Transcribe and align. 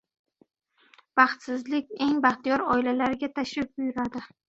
•Baxtsizlik 1.19 1.91
eng 2.05 2.15
baxtiyor 2.27 2.63
oilalarga 2.77 3.31
tashrif 3.37 3.69
buyuradi. 3.83 4.25